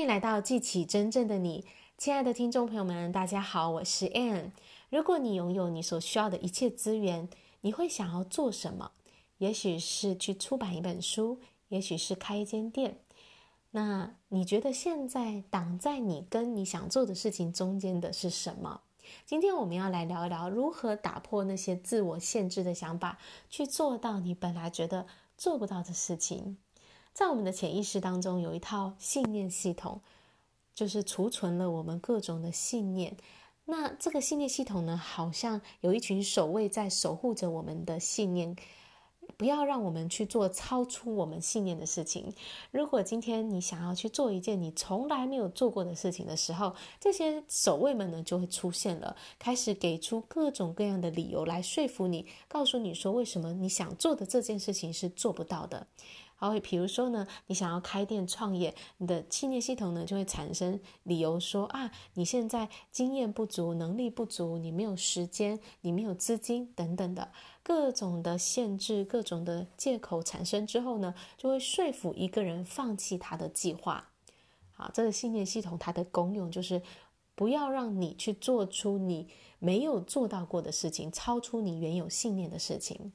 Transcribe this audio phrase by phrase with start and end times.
[0.00, 1.66] 欢迎来到记起真正的你，
[1.98, 4.52] 亲爱的听众朋友们，大家好，我是 Anne。
[4.88, 7.28] 如果你拥有你所需要的一切资源，
[7.60, 8.92] 你会想要做什么？
[9.36, 13.00] 也许是去出版一本书，也许是开一间店。
[13.72, 18.80] 那你觉得现在挡在你跟你想做的事情中间的是什么？
[19.26, 23.18] 今天我们要来聊一聊如何打破那些自我限制的想法，
[23.50, 25.06] 去做到你本来觉得
[25.36, 26.56] 做不到的事情。
[27.20, 30.00] 在我们的潜意识当中，有一套信念系统，
[30.74, 33.14] 就是储存了我们各种的信念。
[33.66, 38.56] 那这个信念系统呢，好像有一群守卫在守护着我们的信念。
[39.36, 42.32] 不要让我们去做超出我们信念的事情。
[42.70, 55.86] 如果今天你想要去做一件你从来没有做过的事情的时候，这些守卫们呢就会出现了，开始给出各种各样的理由来说服你，告诉你说为什么你想做的这件事情是做不到的。
[56.40, 67.30] 好，比如说呢，你想要开店创业，你的信念系统呢就会产生理由说啊，你现在经验不足，能力不足，你没有时间，你没有资金等等的
[67.62, 74.08] 各种的限制，各种的借口产生之后呢，就会说服一个人放弃他的计划。
[74.72, 76.80] 好，这个信念系统它的功用就是
[77.34, 83.12] 不要让你去做出你没有做到过的事情，超出你原有信念的事情。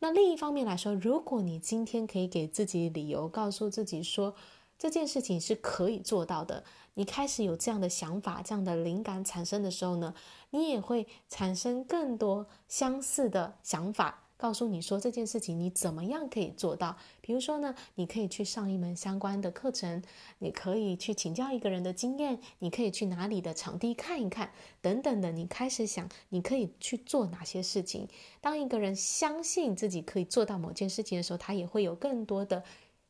[0.00, 4.34] 那另一方面来说，如果你今天可以给自己理由，告诉自己说
[4.78, 6.62] 这件事情是可以做到的，
[6.94, 10.14] 你开始有这样的想法、这样的灵感产生的时候呢，
[10.50, 14.27] 你也会产生更多相似的想法。
[14.38, 16.96] 告诉你说这件事情你怎么样可以做到？
[17.20, 20.00] 比如说呢，你可以去上一门相关的课程，
[20.38, 25.32] 你可以去请教一个人的经验，你可以去哪里的场地看一看，等等的。
[25.32, 28.08] 你开始想，你可以去做哪些事情？
[28.40, 32.62] 当一个人相信自己可以做到某件事情的时候，他也会有更多的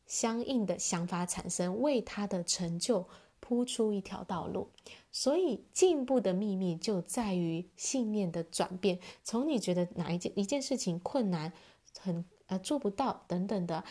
[0.06, 3.06] 相应的想法产生，为他的成就
[3.48, 4.68] 铺出一条道路。
[5.10, 8.98] 所以，进步的秘密就在于信念的转变。
[9.24, 11.50] 从你觉得哪一件一件事情困难、
[11.98, 13.82] 很呃做不到等等的，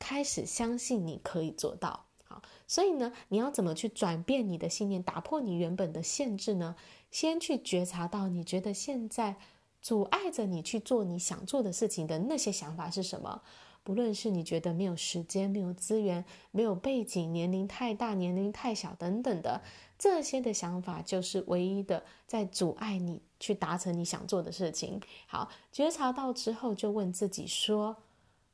[0.00, 2.06] 开始相信你可以做到。
[2.24, 6.74] 好，所以呢，你要怎么去转变你的信念，打破你原本的限制呢？
[7.12, 9.36] 先去觉察到你觉得现在
[9.80, 13.42] 阻碍着你去做你想做的事情的那些想法是什么。
[13.86, 19.62] 不论是你觉得没有时间、没有资源、没有背景、年龄太大、年龄太小等等的
[19.96, 25.00] 这些的想法，就是唯一的在阻碍你去达成你想做的事情。
[25.28, 27.98] 好，觉察到之后，就问自己说：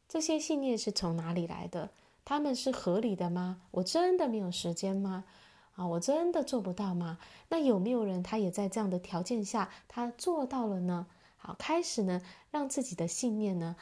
[0.07, 1.89] 这些信念是从哪里来的？
[2.27, 3.63] 他们是合理的吗？
[3.71, 5.25] 我真的没有时间吗？
[5.77, 7.17] 啊，我真的做不到吗？
[7.49, 11.07] 那有没有人他也在这样的条件下他做到了呢？
[11.39, 12.21] 好，开始呢，
[12.51, 13.75] 让自己的信念呢。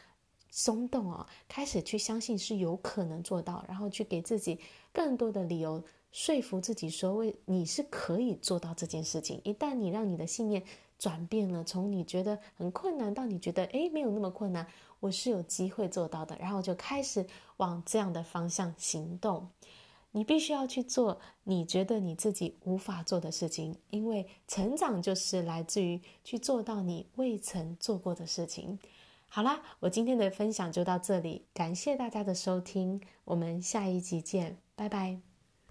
[0.51, 4.59] 松动哦，开始去相信是有可能做到，然后去给自己
[4.93, 9.41] 更多的理由，说服自己说，为你是可以做到这件事情。
[9.45, 10.63] 一旦你让你的信念
[10.99, 14.67] 转变了，从你觉得很困难到你觉得诶，没有那么困难，
[14.99, 17.25] 我是有机会做到的，然后就开始
[17.59, 19.49] 往这样的方向行动。
[20.13, 28.77] 你必须要去做你觉得你自己无法做的事情，因为成长就是来自于去做到你未曾做过的事情。
[29.33, 35.30] 好啦，我今天的分享就到这里，感谢大家的收听，我们下一集见，拜拜。